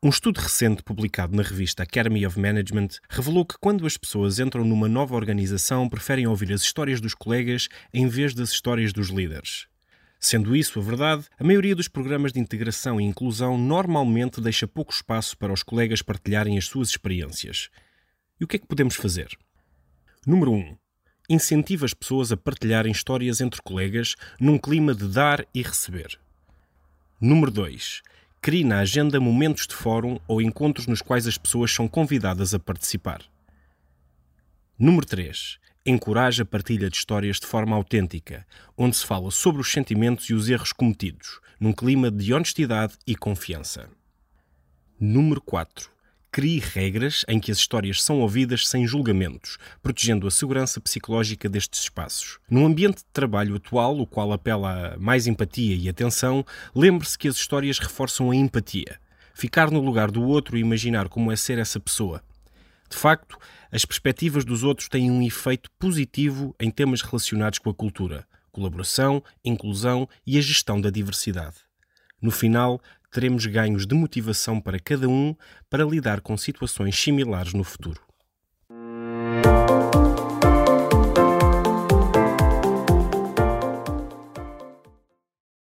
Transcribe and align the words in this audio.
Um 0.00 0.10
estudo 0.10 0.38
recente 0.38 0.80
publicado 0.80 1.34
na 1.34 1.42
revista 1.42 1.82
Academy 1.82 2.24
of 2.24 2.38
Management 2.38 3.00
revelou 3.10 3.44
que 3.44 3.58
quando 3.58 3.84
as 3.84 3.96
pessoas 3.96 4.38
entram 4.38 4.64
numa 4.64 4.88
nova 4.88 5.16
organização, 5.16 5.88
preferem 5.88 6.24
ouvir 6.24 6.52
as 6.52 6.62
histórias 6.62 7.00
dos 7.00 7.14
colegas 7.14 7.68
em 7.92 8.06
vez 8.06 8.32
das 8.32 8.50
histórias 8.50 8.92
dos 8.92 9.08
líderes. 9.08 9.66
Sendo 10.20 10.54
isso 10.54 10.78
a 10.78 10.82
verdade, 10.82 11.24
a 11.36 11.42
maioria 11.42 11.74
dos 11.74 11.88
programas 11.88 12.32
de 12.32 12.38
integração 12.38 13.00
e 13.00 13.04
inclusão 13.04 13.58
normalmente 13.58 14.40
deixa 14.40 14.68
pouco 14.68 14.92
espaço 14.92 15.36
para 15.36 15.52
os 15.52 15.64
colegas 15.64 16.00
partilharem 16.00 16.56
as 16.56 16.66
suas 16.66 16.90
experiências. 16.90 17.68
E 18.40 18.44
o 18.44 18.46
que 18.46 18.54
é 18.54 18.58
que 18.60 18.68
podemos 18.68 18.94
fazer? 18.94 19.36
Número 20.24 20.52
1. 20.52 20.76
Incentiva 21.28 21.84
as 21.84 21.92
pessoas 21.92 22.30
a 22.30 22.36
partilharem 22.36 22.92
histórias 22.92 23.40
entre 23.40 23.60
colegas 23.62 24.14
num 24.38 24.58
clima 24.58 24.94
de 24.94 25.08
dar 25.08 25.44
e 25.52 25.60
receber. 25.60 26.20
Número 27.20 27.50
2 27.50 28.00
Crie 28.40 28.64
na 28.64 28.78
agenda 28.78 29.20
momentos 29.20 29.66
de 29.66 29.74
fórum 29.74 30.18
ou 30.28 30.40
encontros 30.40 30.86
nos 30.86 31.02
quais 31.02 31.26
as 31.26 31.36
pessoas 31.36 31.72
são 31.72 31.88
convidadas 31.88 32.54
a 32.54 32.58
participar. 32.58 33.22
Número 34.78 35.04
3. 35.04 35.58
Encoraje 35.84 36.42
a 36.42 36.46
partilha 36.46 36.88
de 36.88 36.96
histórias 36.96 37.40
de 37.40 37.46
forma 37.46 37.74
autêntica, 37.74 38.46
onde 38.76 38.96
se 38.96 39.04
fala 39.04 39.30
sobre 39.30 39.60
os 39.60 39.70
sentimentos 39.70 40.30
e 40.30 40.34
os 40.34 40.48
erros 40.48 40.72
cometidos, 40.72 41.40
num 41.58 41.72
clima 41.72 42.10
de 42.10 42.32
honestidade 42.32 42.94
e 43.06 43.16
confiança. 43.16 43.88
Número 45.00 45.40
4 45.40 45.97
crie 46.30 46.58
regras 46.58 47.24
em 47.28 47.40
que 47.40 47.50
as 47.50 47.58
histórias 47.58 48.02
são 48.02 48.20
ouvidas 48.20 48.68
sem 48.68 48.86
julgamentos, 48.86 49.58
protegendo 49.82 50.26
a 50.26 50.30
segurança 50.30 50.80
psicológica 50.80 51.48
destes 51.48 51.82
espaços. 51.82 52.38
Num 52.50 52.66
ambiente 52.66 52.98
de 52.98 53.06
trabalho 53.12 53.56
atual, 53.56 53.98
o 53.98 54.06
qual 54.06 54.32
apela 54.32 54.94
a 54.94 54.98
mais 54.98 55.26
empatia 55.26 55.76
e 55.76 55.88
atenção, 55.88 56.44
lembre-se 56.74 57.18
que 57.18 57.28
as 57.28 57.36
histórias 57.36 57.78
reforçam 57.78 58.30
a 58.30 58.36
empatia. 58.36 59.00
Ficar 59.34 59.70
no 59.70 59.80
lugar 59.80 60.10
do 60.10 60.22
outro 60.22 60.56
e 60.56 60.60
imaginar 60.60 61.08
como 61.08 61.30
é 61.32 61.36
ser 61.36 61.58
essa 61.58 61.78
pessoa. 61.78 62.22
De 62.90 62.96
facto, 62.96 63.38
as 63.70 63.84
perspectivas 63.84 64.44
dos 64.44 64.62
outros 64.62 64.88
têm 64.88 65.10
um 65.10 65.22
efeito 65.22 65.70
positivo 65.78 66.54
em 66.58 66.70
temas 66.70 67.02
relacionados 67.02 67.58
com 67.58 67.68
a 67.70 67.74
cultura, 67.74 68.26
colaboração, 68.50 69.22
inclusão 69.44 70.08
e 70.26 70.38
a 70.38 70.40
gestão 70.40 70.80
da 70.80 70.90
diversidade. 70.90 71.56
No 72.20 72.32
final, 72.32 72.80
teremos 73.10 73.46
ganhos 73.46 73.86
de 73.86 73.94
motivação 73.94 74.60
para 74.60 74.78
cada 74.78 75.08
um 75.08 75.34
para 75.68 75.84
lidar 75.84 76.20
com 76.20 76.36
situações 76.36 76.96
similares 76.96 77.52
no 77.52 77.64
futuro. 77.64 78.00